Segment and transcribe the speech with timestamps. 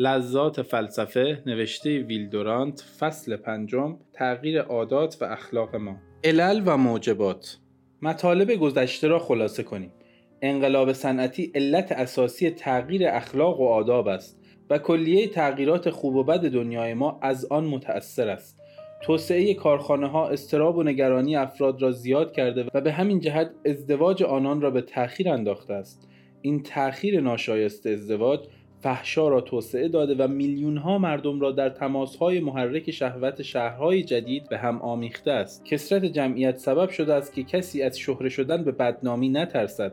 [0.00, 5.96] لذات فلسفه نوشته ویلدورانت فصل پنجم تغییر عادات و اخلاق ما.
[6.24, 7.58] علل و موجبات.
[8.02, 9.92] مطالب گذشته را خلاصه کنیم.
[10.42, 14.40] انقلاب صنعتی علت اساسی تغییر اخلاق و آداب است
[14.70, 18.60] و کلیه تغییرات خوب و بد دنیای ما از آن متأثر است.
[19.02, 24.22] توسعه کارخانه ها استراب و نگرانی افراد را زیاد کرده و به همین جهت ازدواج
[24.22, 26.08] آنان را به تأخیر انداخته است.
[26.42, 28.40] این تأخیر ناشایسته ازدواج
[28.82, 34.02] فحشا را توسعه داده و میلیون ها مردم را در تماس های محرک شهوت شهرهای
[34.02, 35.64] جدید به هم آمیخته است.
[35.64, 39.92] کسرت جمعیت سبب شده است که کسی از شهره شدن به بدنامی نترسد.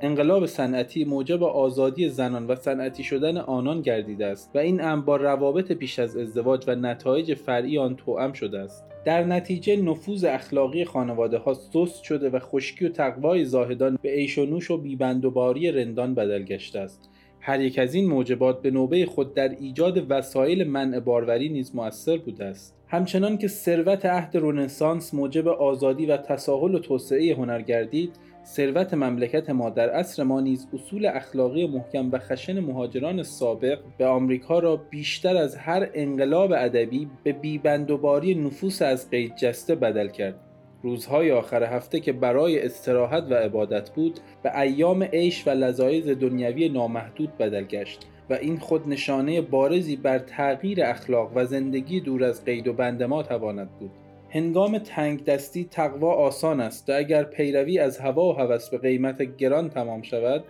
[0.00, 5.16] انقلاب صنعتی موجب آزادی زنان و صنعتی شدن آنان گردیده است و این امر با
[5.16, 8.84] روابط پیش از ازدواج و نتایج فرعی آن توأم شده است.
[9.04, 14.38] در نتیجه نفوذ اخلاقی خانواده ها سست شده و خشکی و تقوای زاهدان به عیش
[14.38, 17.11] و نوش و بیبندوباری رندان بدل گشته است.
[17.44, 22.16] هر یک از این موجبات به نوبه خود در ایجاد وسایل منع باروری نیز مؤثر
[22.16, 22.76] بوده است.
[22.88, 28.12] همچنان که ثروت عهد رنسانس موجب آزادی و تساهل و توسعه هنر گردید
[28.44, 34.06] ثروت مملکت ما در عصر ما نیز اصول اخلاقی محکم و خشن مهاجران سابق به
[34.06, 40.51] آمریکا را بیشتر از هر انقلاب ادبی به بیبندوباری نفوس از قید جسته بدل کرد.
[40.82, 46.68] روزهای آخر هفته که برای استراحت و عبادت بود به ایام عیش و لذایز دنیوی
[46.68, 52.44] نامحدود بدل گشت و این خود نشانه بارزی بر تغییر اخلاق و زندگی دور از
[52.44, 53.90] قید و بند ما تواند بود.
[54.28, 59.36] هنگام تنگ دستی تقوا آسان است و اگر پیروی از هوا و هوس به قیمت
[59.36, 60.44] گران تمام شود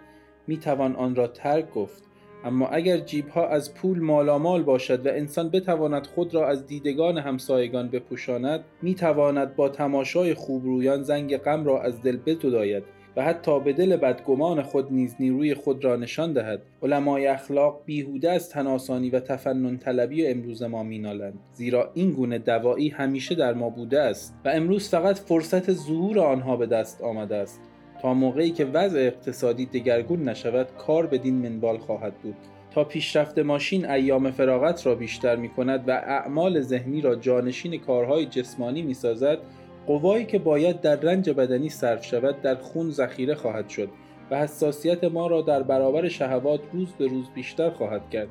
[0.47, 2.12] می توان آن را ترک گفت.
[2.45, 7.19] اما اگر جیب ها از پول مالامال باشد و انسان بتواند خود را از دیدگان
[7.19, 12.85] همسایگان بپوشاند می تواند با تماشای خوبرویان زنگ غم را از دل بزداید
[13.17, 16.63] و حتی به دل بدگمان خود نیز نیروی خود را نشان دهد.
[16.83, 21.39] علمای اخلاق بیهوده از تناسانی و تفنن طلبی امروز ما مینالند.
[21.53, 26.57] زیرا این گونه دوایی همیشه در ما بوده است و امروز فقط فرصت ظهور آنها
[26.57, 27.61] به دست آمده است.
[28.03, 32.37] تا موقعی که وضع اقتصادی دگرگون نشود کار بدین منوال خواهد بود.
[32.75, 38.27] تا پیشرفت ماشین ایام فراغت را بیشتر می کند و اعمال ذهنی را جانشین کارهای
[38.27, 39.39] جسمانی می سازد
[39.87, 43.89] قوایی که باید در رنج بدنی صرف شود در خون ذخیره خواهد شد
[44.31, 48.29] و حساسیت ما را در برابر شهوات روز به روز بیشتر خواهد کرد.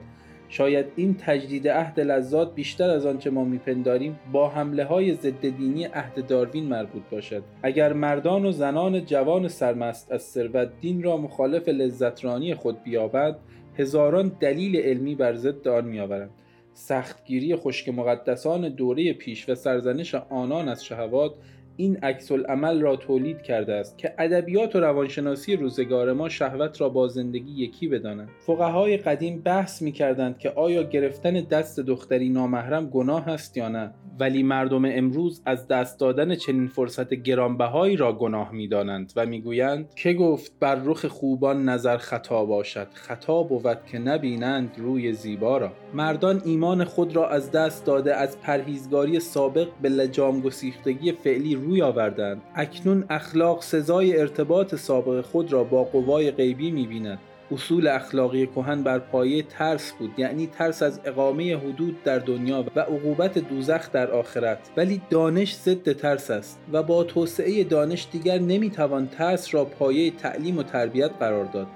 [0.52, 5.86] شاید این تجدید عهد لذات بیشتر از آنچه ما میپنداریم با حمله های ضد دینی
[5.86, 7.44] عهد داروین مربوط باشد.
[7.64, 13.36] اگر مردان و زنان جوان سرمست از ثروت دین را مخالف لذترانی خود بیابند
[13.78, 16.30] هزاران دلیل علمی بر ضد آن میآورند.
[16.74, 21.34] سختگیری خشک مقدسان دوره پیش و سرزنش آنان از شهوات
[21.78, 26.90] این عکس عمل را تولید کرده است که ادبیات و روانشناسی روزگار ما شهوت را
[26.90, 32.90] با زندگی یکی بدانند فقهای قدیم بحث می کردند که آیا گرفتن دست دختری نامحرم
[32.90, 33.94] گناه است یا نه.
[34.22, 40.14] ولی مردم امروز از دست دادن چنین فرصت گرانبهایی را گناه می‌دانند و می‌گویند که
[40.14, 45.72] گفت بر رخ خوبان نظر خطا باشد؟ خطا بود که نبینند روی زیبا را.
[45.94, 51.82] مردان ایمان خود را از دست داده از پرهیزگاری سابق به لجام گسیختگی فعلی روی
[51.82, 52.42] آوردند.
[52.56, 57.20] اکنون اخلاق سزای ارتباط سابق خود را با قوای غیبی می‌بیند.
[57.52, 62.80] اصول اخلاقی کهن بر پایه ترس بود یعنی ترس از اقامه حدود در دنیا و
[62.80, 64.60] عقوبت دوزخ در آخرت.
[64.78, 70.58] ولی دانش ضد ترس است و با توسعه دانش دیگر نمی‌توان ترس را پایه تعلیم
[70.58, 71.68] و تربیت قرار داد.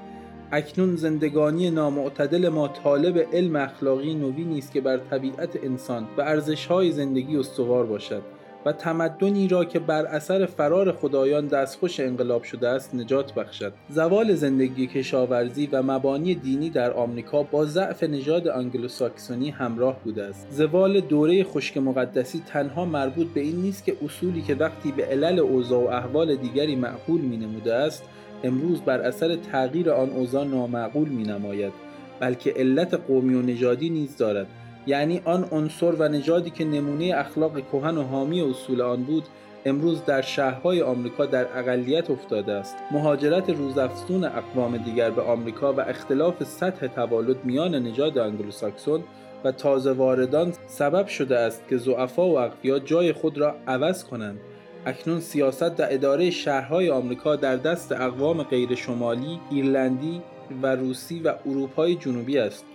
[0.51, 6.91] اکنون زندگانی نامعتدل ما طالب علم اخلاقی نوی نیست که بر طبیعت انسان و ارزشهای
[6.91, 8.34] زندگی استوار باشد.
[8.65, 13.73] و تمدنی را که بر اثر فرار خدایان دستخوش انقلاب شده است نجات بخشد.
[13.89, 20.47] زوال زندگی کشاورزی و مبانی دینی در آمریکا با ضعف نژاد آنگلوساکسونی همراه بوده است.
[20.51, 25.39] زوال دوره خشک مقدسی تنها مربوط به این نیست که اصولی که وقتی به علل
[25.39, 28.03] اوضاع و احوال دیگری معقول می نموده است
[28.43, 31.73] امروز بر اثر تغییر آن اوضاع نامعقول می نماید
[32.19, 34.47] بلکه علت قومی و نژادی نیز دارد.
[34.87, 39.23] یعنی آن عنصر و نژادی که نمونه اخلاق کهن و حامی اصول آن بود
[39.65, 42.75] امروز در شهرهای آمریکا در اقلیت افتاده است.
[42.91, 49.03] مهاجرت روزافزون اقوام دیگر به آمریکا و اختلاف سطح تولد میان نژاد انگلوساکسون
[49.43, 54.39] و تازه واردان سبب شده است که زعفا و اقویا جای خود را عوض کنند.
[54.85, 60.21] اکنون سیاست و اداره شهرهای آمریکا در دست اقوام غیر شمالی، ایرلندی
[60.61, 62.65] و روسی و اروپای جنوبی است.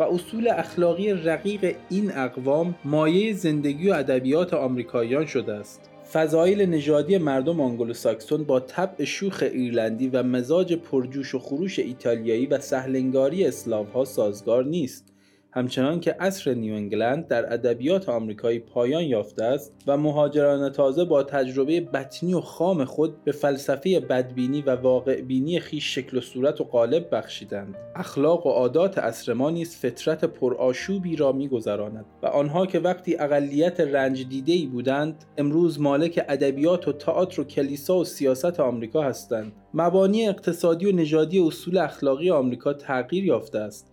[0.00, 5.90] و اصول اخلاقی رقیق این اقوام مایه زندگی و ادبیات آمریکاییان شده است.
[6.12, 12.58] فضایل نژادی مردم آنگلوساکسون با طبع شوخ ایرلندی و مزاج پرجوش و خروش ایتالیایی و
[12.58, 15.04] سهل‌انگاری اسلاوها سازگار نیست.
[15.52, 21.22] همچنان که عصر نیو انگلند در ادبیات آمریکایی پایان یافته است و مهاجران تازه با
[21.22, 26.60] تجربه بطنی و خام خود به فلسفه بدبینی و واقع بینی خویش شکل و صورت
[26.60, 27.74] و قالب بخشیدند.
[27.96, 33.80] اخلاق و عادات عصر ما نیز فطرت پرآشوبی را میگذراند و آنها که وقتی اقلیت
[33.80, 39.52] رنج دیده ای بودند امروز مالک ادبیات و تئاتر و کلیسا و سیاست آمریکا هستند.
[39.74, 43.89] مبانی اقتصادی و نژادی اصول اخلاقی آمریکا تغییر یافته است.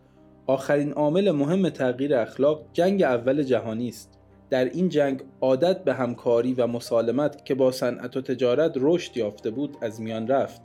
[0.47, 4.19] آخرین عامل مهم تغییر اخلاق جنگ اول جهانی است.
[4.49, 9.49] در این جنگ عادت به همکاری و مسالمت که با صنعت و تجارت رشد یافته
[9.49, 10.61] بود از میان رفت.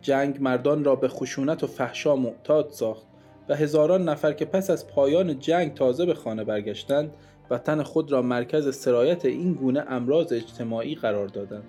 [0.00, 3.06] جنگ مردان را به خشونت و فحشا معتاد ساخت
[3.48, 7.10] و هزاران نفر که پس از پایان جنگ تازه به خانه برگشتند
[7.50, 11.64] وطن خود را مرکز سرایت این گونه امراض اجتماعی قرار دادند.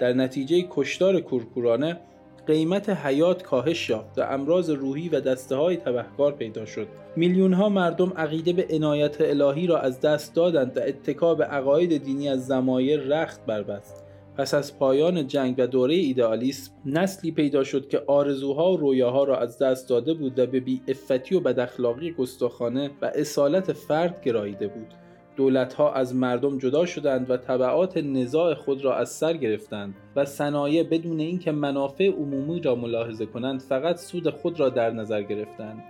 [0.00, 2.00] در نتیجه کشتار کورکورانه
[2.48, 6.86] قیمت حیات کاهش یافت و امراض روحی و دسته های تبهکار پیدا شد.
[7.16, 12.04] میلیون ها مردم عقیده به عنایت الهی را از دست دادند و اتکا به عقاید
[12.04, 14.04] دینی از زمایر رخت بربست.
[14.36, 19.38] پس از پایان جنگ و دوره ایدئالیسم نسلی پیدا شد که آرزوها و رویاها را
[19.38, 24.94] از دست داده بود و به افتی و بداخلاقی گستاخانه و اصالت فرد گراییده بود.
[25.38, 30.82] دولتها از مردم جدا شدند و طبعات نزاع خود را از سر گرفتند و صنایع
[30.82, 35.84] بدون اینکه منافع عمومی را ملاحظه کنند فقط سود خود را در نظر گرفتند.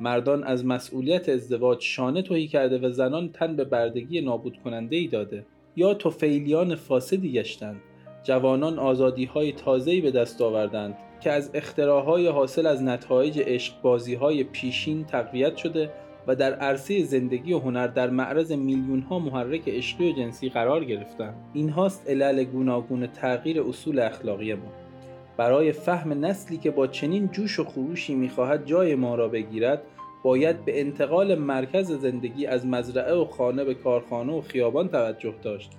[0.00, 5.06] مردان از مسئولیت ازدواج شانه توهی کرده و زنان تن به بردگی نابود کننده ای
[5.06, 5.46] داده.
[5.76, 7.80] یا توفیلیان فاسدی گشتند.
[8.22, 14.14] جوانان آزادی های تازه‌ای به دست آوردند که از اختراهای حاصل از نتایج عشق بازی
[14.14, 15.90] های پیشین تقویت شده
[16.26, 20.84] و در عرصه زندگی و هنر در معرض میلیون ها محرک عشقی و جنسی قرار
[20.84, 21.34] گرفتند.
[21.52, 24.72] اینهاست علل گوناگون تغییر اصول اخلاقی ما
[25.36, 29.82] برای فهم نسلی که با چنین جوش و خروشی می‌خواهد جای ما را بگیرد
[30.24, 35.70] باید به انتقال مرکز زندگی از مزرعه و خانه به کارخانه و خیابان توجه داشت.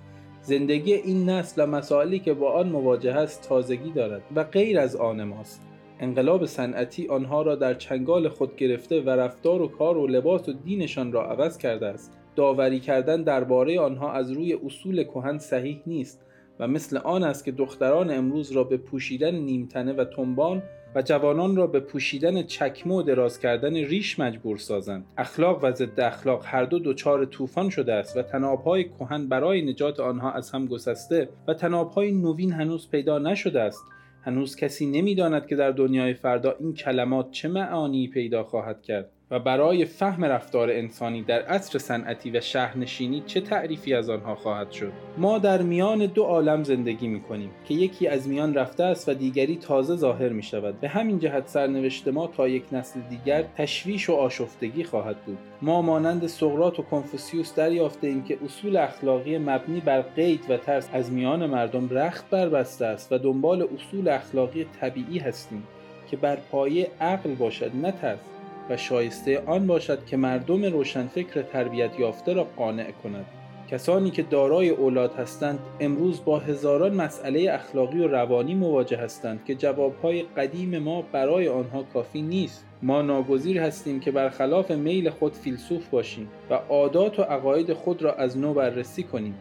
[0.42, 4.96] زندگی این نسل و مسائلی که با آن مواجه است تازگی دارد و غیر از
[4.96, 5.60] آن ماست.
[6.04, 10.52] انقلاب صنعتی آنها را در چنگال خود گرفته و رفتار و کار و لباس و
[10.52, 12.12] دینشان را عوض کرده است.
[12.36, 16.20] داوری کردن درباره آنها از روی اصول کهن صحیح نیست
[16.60, 20.62] و مثل آن است که دختران امروز را به پوشیدن نیمتنه و تنبان
[20.94, 25.06] و جوانان را به پوشیدن چکمه و دراز کردن ریش مجبور سازند.
[25.18, 30.00] اخلاق و ضد اخلاق هر دو دچار طوفان شده است و تنابهای کهن برای نجات
[30.00, 33.84] آنها از هم گسسته و تنابهای نوین هنوز پیدا نشده است.
[34.24, 39.10] هنوز کسی نمی‌داند که در دنیای فردا این کلمات چه معانی پیدا خواهد کرد.
[39.30, 44.70] و برای فهم رفتار انسانی در عصر صنعتی و شهرنشینی چه تعریفی از آنها خواهد
[44.70, 49.08] شد؟ ما در میان دو عالم زندگی می کنیم که یکی از میان رفته است
[49.08, 53.44] و دیگری تازه ظاهر می شود به همین جهت سرنوشت ما تا یک نسل دیگر
[53.56, 55.38] تشویش و آشفتگی خواهد بود.
[55.62, 60.88] ما مانند سقراط و کنفوسیوس دریافته ایم که اصول اخلاقی مبنی بر قید و ترس
[60.92, 65.62] از میان مردم رخت بربسته است و دنبال اصول اخلاقی طبیعی هستیم
[66.10, 68.33] که بر پایه عقل باشد نه ترس.
[68.70, 73.26] و شایسته آن باشد که مردم روشنفکر تربیت یافته را قانع کند.
[73.70, 79.54] کسانی که دارای اولاد هستند امروز با هزاران مسئله اخلاقی و روانی مواجه هستند که
[79.54, 82.64] جوابهای قدیم ما برای آنها کافی نیست.
[82.82, 88.12] ما ناگزیر هستیم که برخلاف میل خود فیلسوف باشیم و عادات و عقاید خود را
[88.12, 89.34] از نو بررسی کنیم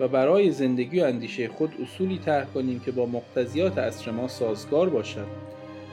[0.00, 4.88] و برای زندگی و اندیشه خود اصولی طرح کنیم که با مقتضیات عصر ما سازگار
[4.88, 5.26] باشد.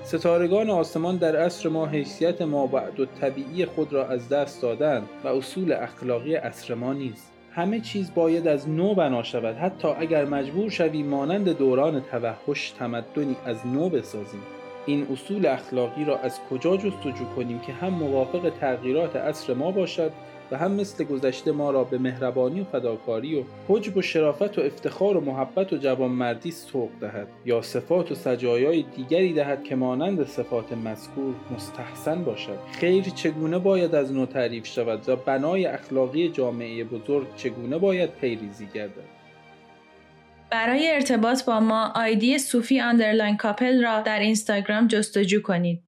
[0.06, 5.10] ستارگان آسمان در عصر ما حیثیت ما بعد و طبیعی خود را از دست دادند
[5.24, 7.32] و اصول اخلاقی عصر ما نیست.
[7.52, 9.56] همه چیز باید از نو بنا شود.
[9.56, 14.42] حتی اگر مجبور شویم مانند دوران توحش تمدنی از نو بسازیم.
[14.86, 20.12] این اصول اخلاقی را از کجا جستجو کنیم که هم موافق تغییرات عصر ما باشد
[20.52, 24.62] و هم مثل گذشته ما را به مهربانی و فداکاری و حجب و شرافت و
[24.62, 30.28] افتخار و محبت و جوانمردی سوق دهد یا صفات و سجایای دیگری دهد که مانند
[30.28, 32.58] صفات مذکور مستحسن باشد.
[32.80, 38.68] خیر چگونه باید از نو تعریف شود و بنای اخلاقی جامعه بزرگ چگونه باید پیریزی
[38.74, 39.16] گردد؟
[40.52, 45.85] برای ارتباط با ما آیدی صوفی underline کاپل را در اینستاگرام جستجو کنید.